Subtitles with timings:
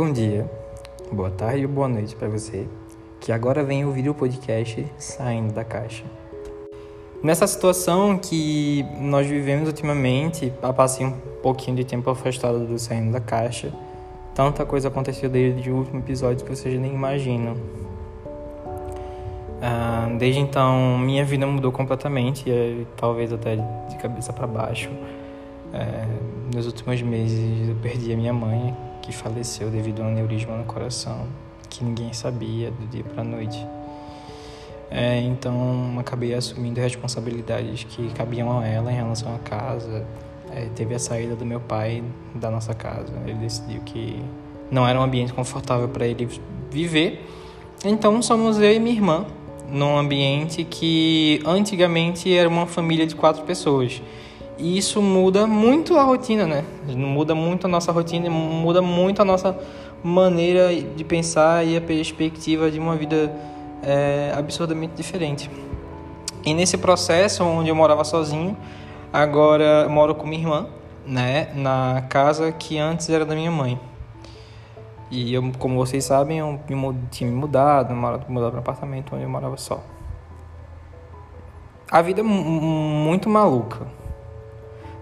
[0.00, 0.48] Bom dia,
[1.10, 2.68] boa tarde ou boa noite para você
[3.18, 6.04] que agora vem ouvir o podcast Saindo da Caixa.
[7.20, 11.10] Nessa situação que nós vivemos ultimamente, eu passei um
[11.42, 13.72] pouquinho de tempo afastado do Saindo da Caixa,
[14.36, 17.56] tanta coisa aconteceu desde o último episódio que vocês nem imaginam.
[19.60, 24.90] Ah, desde então, minha vida mudou completamente, e talvez até de cabeça para baixo.
[25.74, 26.06] É,
[26.54, 28.72] nos últimos meses, eu perdi a minha mãe,
[29.08, 31.26] que faleceu devido a um aneurisma no coração,
[31.70, 33.66] que ninguém sabia do dia para a noite.
[34.90, 40.06] É, então, acabei assumindo responsabilidades que cabiam a ela em relação à casa.
[40.54, 42.04] É, teve a saída do meu pai
[42.34, 43.12] da nossa casa.
[43.26, 44.22] Ele decidiu que
[44.70, 46.28] não era um ambiente confortável para ele
[46.70, 47.26] viver.
[47.82, 49.26] Então, somos eu e minha irmã
[49.70, 54.02] num ambiente que antigamente era uma família de quatro pessoas.
[54.58, 56.64] E isso muda muito a rotina, né?
[56.88, 59.56] Muda muito a nossa rotina, muda muito a nossa
[60.02, 63.32] maneira de pensar e a perspectiva de uma vida
[63.84, 65.48] é, absurdamente diferente.
[66.44, 68.56] E nesse processo, onde eu morava sozinho,
[69.12, 70.66] agora eu moro com minha irmã,
[71.06, 71.52] né?
[71.54, 73.78] Na casa que antes era da minha mãe.
[75.08, 76.60] E eu, como vocês sabem, eu
[77.12, 79.80] tinha me mudado, mudado para um apartamento onde eu morava só.
[81.88, 83.86] A vida é muito maluca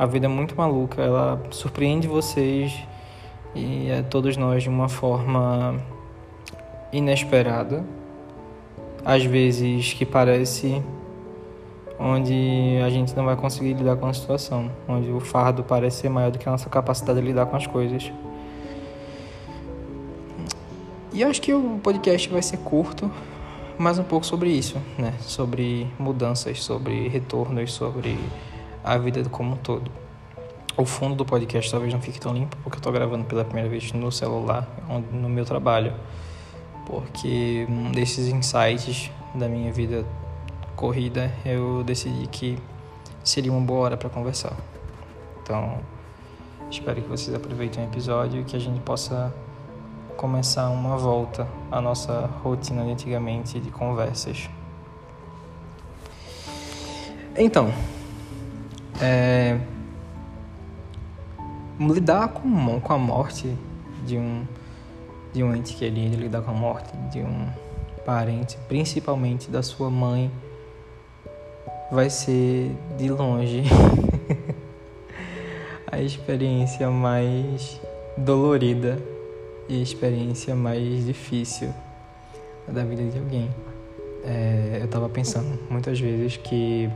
[0.00, 2.72] a vida é muito maluca, ela surpreende vocês
[3.54, 5.78] e a todos nós de uma forma
[6.90, 7.84] inesperada,
[9.04, 10.82] às vezes que parece
[11.98, 16.08] onde a gente não vai conseguir lidar com a situação, onde o fardo parece ser
[16.08, 18.10] maior do que a nossa capacidade de lidar com as coisas.
[21.12, 23.10] E acho que o podcast vai ser curto,
[23.78, 25.12] mas um pouco sobre isso, né?
[25.20, 28.18] Sobre mudanças, sobre retornos, sobre
[28.84, 29.90] a vida como um todo.
[30.76, 33.68] O fundo do podcast talvez não fique tão limpo porque eu estou gravando pela primeira
[33.68, 34.66] vez no celular,
[35.12, 35.92] no meu trabalho,
[36.86, 40.04] porque um desses insights da minha vida
[40.76, 42.58] corrida eu decidi que
[43.22, 44.54] seria uma boa hora para conversar.
[45.42, 45.78] Então,
[46.70, 49.34] espero que vocês aproveitem o episódio e que a gente possa
[50.16, 54.48] começar uma volta à nossa rotina de antigamente de conversas.
[57.36, 57.72] Então,
[59.00, 59.58] é,
[61.78, 63.56] lidar com, com a morte
[64.06, 64.44] de um,
[65.32, 67.48] de um ente querido, lidar com a morte de um
[68.04, 70.30] parente, principalmente da sua mãe,
[71.90, 73.64] vai ser de longe
[75.90, 77.80] a experiência mais
[78.16, 78.98] dolorida
[79.68, 81.72] e a experiência mais difícil
[82.68, 83.50] da vida de alguém.
[84.24, 86.90] É, eu estava pensando muitas vezes que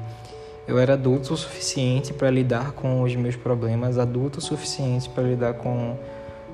[0.66, 5.22] eu era adulto o suficiente para lidar com os meus problemas, adulto o suficiente para
[5.22, 5.96] lidar com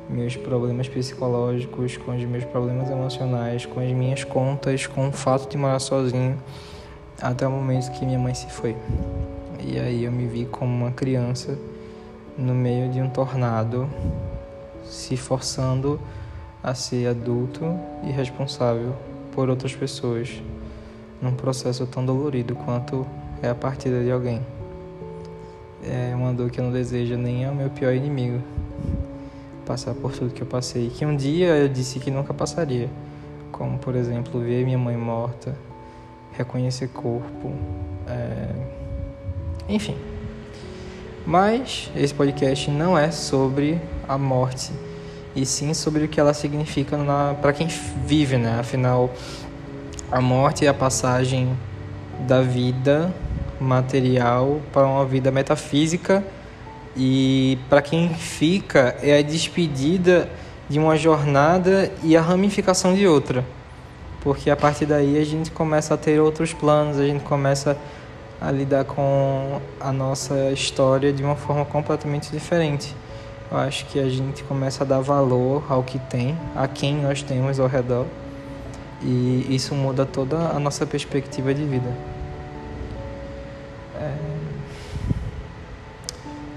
[0.08, 5.48] meus problemas psicológicos, com os meus problemas emocionais, com as minhas contas, com o fato
[5.48, 6.36] de morar sozinho,
[7.22, 8.76] até o momento que minha mãe se foi.
[9.60, 11.56] E aí eu me vi como uma criança
[12.36, 13.88] no meio de um tornado,
[14.84, 16.00] se forçando
[16.62, 18.96] a ser adulto e responsável
[19.32, 20.42] por outras pessoas,
[21.22, 23.06] num processo tão dolorido quanto
[23.42, 24.40] é a partida de alguém.
[25.82, 28.42] É uma dor que eu não desejo nem ao meu pior inimigo.
[29.64, 32.88] Passar por tudo que eu passei, que um dia eu disse que nunca passaria.
[33.52, 35.54] Como, por exemplo, ver minha mãe morta,
[36.32, 37.52] reconhecer corpo,
[38.06, 38.48] é...
[39.68, 39.96] enfim.
[41.26, 43.78] Mas esse podcast não é sobre
[44.08, 44.72] a morte,
[45.36, 46.96] e sim sobre o que ela significa
[47.40, 47.68] para quem
[48.06, 48.58] vive, né?
[48.58, 49.10] Afinal,
[50.10, 51.56] a morte é a passagem
[52.26, 53.12] da vida
[53.60, 56.24] material para uma vida metafísica
[56.96, 60.28] e para quem fica é a despedida
[60.68, 63.44] de uma jornada e a ramificação de outra.
[64.20, 67.76] Porque a partir daí a gente começa a ter outros planos, a gente começa
[68.40, 72.94] a lidar com a nossa história de uma forma completamente diferente.
[73.50, 77.22] Eu acho que a gente começa a dar valor ao que tem, a quem nós
[77.22, 78.06] temos ao redor,
[79.02, 81.90] e isso muda toda a nossa perspectiva de vida.
[84.00, 84.14] É...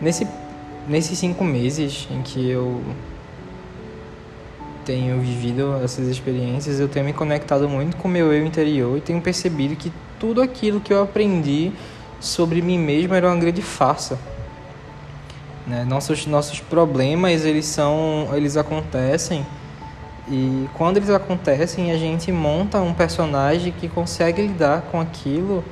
[0.01, 0.27] Nesse,
[0.87, 2.81] nesses cinco meses em que eu
[4.85, 9.21] tenho vivido essas experiências, eu tenho me conectado muito com meu eu interior e tenho
[9.21, 11.71] percebido que tudo aquilo que eu aprendi
[12.19, 14.19] sobre mim mesmo era uma grande farsa.
[15.65, 15.85] Né?
[15.85, 19.45] Nossos, nossos problemas, eles são, eles acontecem
[20.29, 25.63] e quando eles acontecem, a gente monta um personagem que consegue lidar com aquilo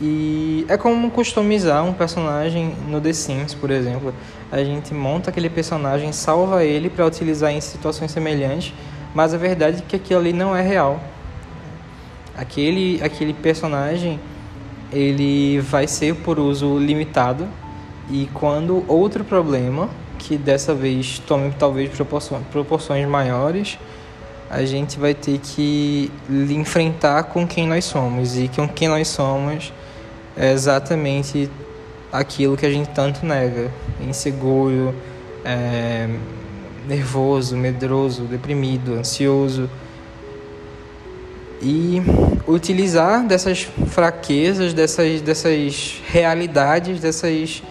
[0.00, 4.14] E é como customizar um personagem no The Sims, por exemplo.
[4.50, 8.72] A gente monta aquele personagem, salva ele para utilizar em situações semelhantes,
[9.14, 10.98] mas a verdade é que aquilo ali não é real.
[12.34, 14.18] Aquele, aquele personagem
[14.90, 17.46] ele vai ser por uso limitado
[18.10, 19.88] e quando outro problema,
[20.18, 23.78] que dessa vez tome talvez proporções, proporções maiores,
[24.48, 26.10] a gente vai ter que
[26.50, 29.72] enfrentar com quem nós somos e com quem nós somos
[30.36, 31.50] é exatamente
[32.12, 34.94] aquilo que a gente tanto nega: inseguro,
[35.44, 36.08] é,
[36.86, 39.68] nervoso, medroso, deprimido, ansioso.
[41.62, 42.00] E
[42.46, 47.62] utilizar dessas fraquezas, dessas, dessas realidades, dessas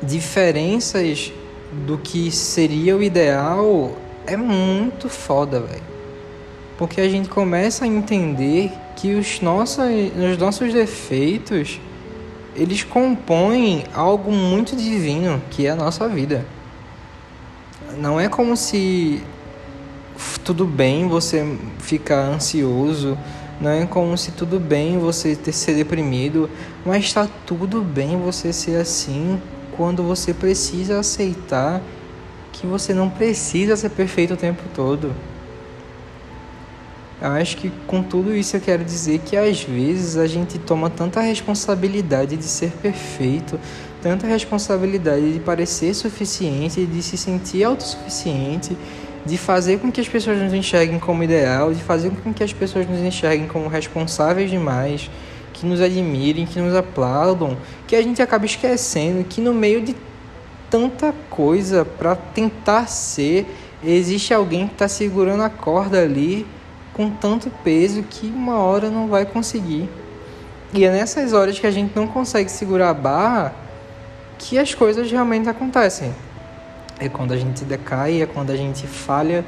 [0.00, 1.32] diferenças
[1.84, 3.96] do que seria o ideal
[4.26, 5.82] é muito foda, velho.
[6.78, 11.78] Porque a gente começa a entender que os nossos, os nossos defeitos
[12.56, 16.44] eles compõem algo muito divino que é a nossa vida.
[17.98, 19.22] Não é como se
[20.42, 23.16] tudo bem você ficar ansioso,
[23.60, 26.48] não é como se tudo bem você ter ser deprimido,
[26.84, 29.40] mas está tudo bem você ser assim
[29.76, 31.82] quando você precisa aceitar
[32.52, 35.14] que você não precisa ser perfeito o tempo todo.
[37.20, 40.90] Eu acho que com tudo isso eu quero dizer que às vezes a gente toma
[40.90, 43.58] tanta responsabilidade de ser perfeito,
[44.02, 48.76] tanta responsabilidade de parecer suficiente, de se sentir autossuficiente,
[49.24, 52.52] de fazer com que as pessoas nos enxerguem como ideal, de fazer com que as
[52.52, 55.10] pessoas nos enxerguem como responsáveis demais,
[55.54, 59.96] que nos admirem, que nos aplaudam, que a gente acaba esquecendo que no meio de
[60.68, 63.46] tanta coisa para tentar ser,
[63.82, 66.46] existe alguém que está segurando a corda ali
[66.96, 69.86] com tanto peso que uma hora não vai conseguir.
[70.72, 73.54] E é nessas horas que a gente não consegue segurar a barra
[74.38, 76.14] que as coisas realmente acontecem.
[76.98, 79.44] É quando a gente decai, é quando a gente falha,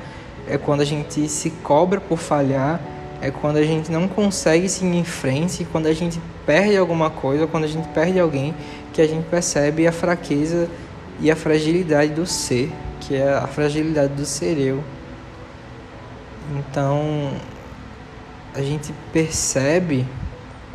[0.46, 2.80] é quando a gente se cobra por falhar,
[3.22, 7.46] é quando a gente não consegue seguir em frente, quando a gente perde alguma coisa,
[7.46, 8.54] quando a gente perde alguém,
[8.92, 10.68] que a gente percebe a fraqueza
[11.18, 12.70] e a fragilidade do ser,
[13.00, 14.84] que é a fragilidade do ser eu.
[16.56, 17.32] Então
[18.54, 20.06] a gente percebe,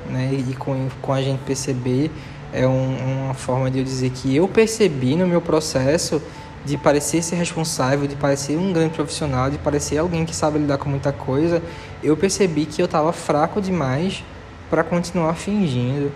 [0.10, 2.12] né, e com, com a gente perceber
[2.52, 6.22] é um, uma forma de eu dizer que eu percebi no meu processo
[6.64, 10.78] de parecer ser responsável, de parecer um grande profissional, de parecer alguém que sabe lidar
[10.78, 11.62] com muita coisa,
[12.02, 14.24] eu percebi que eu estava fraco demais
[14.70, 16.12] para continuar fingindo.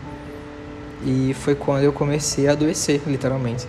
[1.03, 3.67] E foi quando eu comecei a adoecer, literalmente.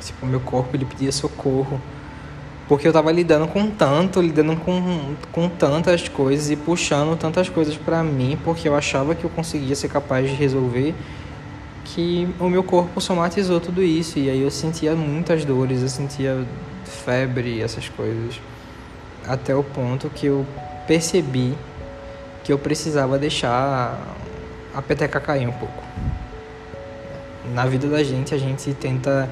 [0.00, 1.80] Tipo, meu corpo ele pedia socorro
[2.72, 7.76] porque eu estava lidando com tanto, lidando com, com tantas coisas e puxando tantas coisas
[7.76, 10.94] para mim, porque eu achava que eu conseguia ser capaz de resolver,
[11.84, 14.18] que o meu corpo somatizou tudo isso.
[14.18, 16.46] E aí eu sentia muitas dores, eu sentia
[16.86, 18.40] febre, essas coisas.
[19.28, 20.46] Até o ponto que eu
[20.86, 21.54] percebi
[22.42, 24.00] que eu precisava deixar
[24.74, 25.84] a peteca cair um pouco.
[27.52, 29.28] Na vida da gente, a gente tenta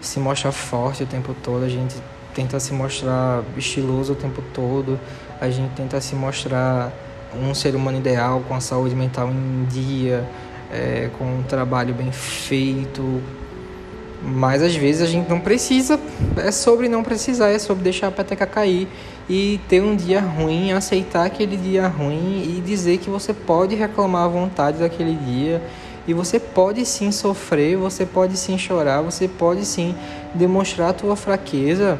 [0.00, 1.94] se mostrar forte o tempo todo, a gente
[2.36, 5.00] tenta se mostrar estiloso o tempo todo,
[5.40, 6.92] a gente tenta se mostrar
[7.34, 10.22] um ser humano ideal, com a saúde mental em dia,
[10.70, 13.22] é, com um trabalho bem feito.
[14.22, 15.98] Mas às vezes a gente não precisa,
[16.36, 18.86] é sobre não precisar, é sobre deixar a peteca cair
[19.28, 24.24] e ter um dia ruim, aceitar aquele dia ruim e dizer que você pode reclamar
[24.24, 25.62] à vontade daquele dia.
[26.08, 29.94] E você pode sim sofrer, você pode sim chorar, você pode sim
[30.34, 31.98] demonstrar a tua fraqueza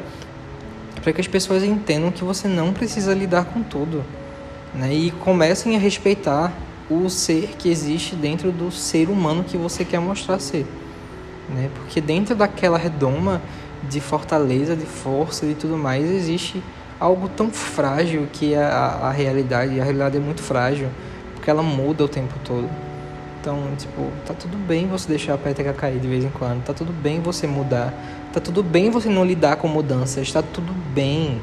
[1.07, 4.03] para que as pessoas entendam que você não precisa lidar com tudo,
[4.75, 4.93] né?
[4.93, 6.51] E comecem a respeitar
[6.89, 10.65] o ser que existe dentro do ser humano que você quer mostrar ser,
[11.47, 11.69] né?
[11.75, 13.41] Porque dentro daquela redoma
[13.89, 16.61] de fortaleza, de força e tudo mais, existe
[16.99, 19.79] algo tão frágil que é a, a realidade.
[19.79, 20.89] A realidade é muito frágil,
[21.35, 22.69] porque ela muda o tempo todo.
[23.39, 26.73] Então, tipo, tá tudo bem você deixar a peteca cair de vez em quando, tá
[26.73, 27.93] tudo bem você mudar,
[28.39, 31.41] tá tudo bem você não lidar com mudanças, tá tudo bem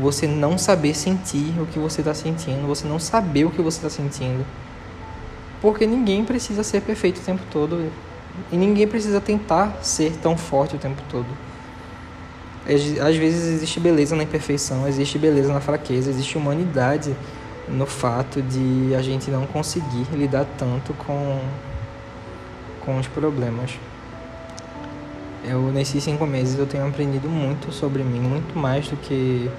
[0.00, 3.80] você não saber sentir o que você tá sentindo, você não saber o que você
[3.80, 4.46] tá sentindo.
[5.60, 7.90] Porque ninguém precisa ser perfeito o tempo todo
[8.52, 11.26] e ninguém precisa tentar ser tão forte o tempo todo.
[12.64, 17.16] Às vezes existe beleza na imperfeição, existe beleza na fraqueza, existe humanidade
[17.66, 21.40] no fato de a gente não conseguir lidar tanto com,
[22.84, 23.72] com os problemas.
[25.44, 29.50] Eu, nesses cinco meses, eu tenho aprendido muito sobre mim, muito mais do que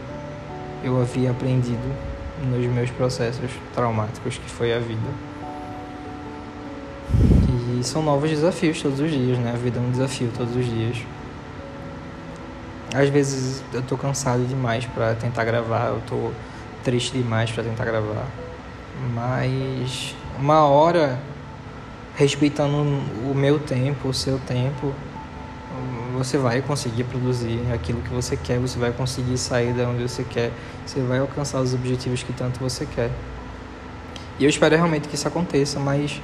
[0.83, 1.95] eu havia aprendido
[2.43, 5.09] nos meus processos traumáticos, que foi a vida.
[7.77, 9.51] E são novos desafios todos os dias, né?
[9.53, 10.97] A vida é um desafio todos os dias.
[12.93, 16.31] Às vezes eu tô cansado demais para tentar gravar, eu tô
[16.83, 18.25] triste demais para tentar gravar.
[19.13, 21.19] Mas uma hora
[22.15, 24.93] respeitando o meu tempo, o seu tempo,
[26.19, 30.23] você vai conseguir produzir aquilo que você quer, você vai conseguir sair da onde você
[30.23, 30.51] quer,
[30.85, 33.09] você vai alcançar os objetivos que tanto você quer.
[34.37, 36.21] E eu espero realmente que isso aconteça, mas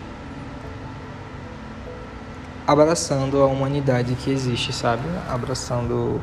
[2.67, 5.03] abraçando a humanidade que existe, sabe?
[5.29, 6.21] Abraçando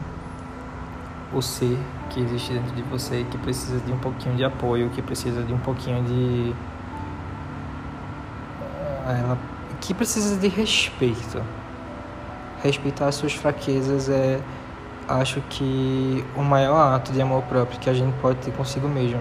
[1.33, 1.79] o ser
[2.11, 5.52] que existe dentro de você, que precisa de um pouquinho de apoio, que precisa de
[5.52, 6.55] um pouquinho de.
[9.09, 9.37] Eh,
[9.81, 11.43] que precisa de respeito.
[12.62, 14.40] Respeitar as suas fraquezas é,
[15.09, 19.21] acho que, o maior ato de amor próprio que a gente pode ter consigo mesmo.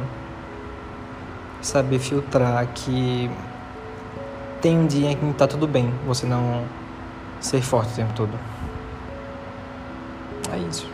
[1.61, 3.29] Saber filtrar que
[4.61, 6.63] tem um dia em que tá tudo bem, você não
[7.39, 8.31] ser forte o tempo todo.
[10.53, 10.87] É isso.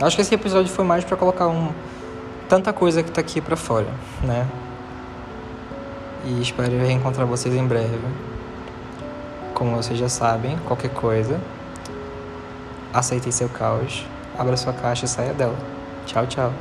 [0.00, 1.72] Acho que esse episódio foi mais para colocar um
[2.48, 3.88] tanta coisa que tá aqui para fora,
[4.22, 4.46] né?
[6.24, 7.98] E espero reencontrar vocês em breve.
[9.58, 11.40] Como vocês já sabem, qualquer coisa,
[12.94, 14.06] aceitei seu caos,
[14.38, 15.58] abra sua caixa e saia dela.
[16.06, 16.52] Tchau, tchau.